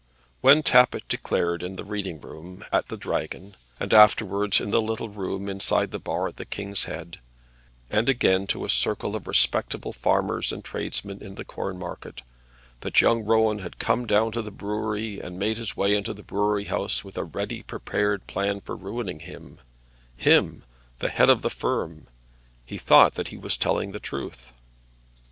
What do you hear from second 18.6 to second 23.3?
ruining him him, the head of the firm, he thought that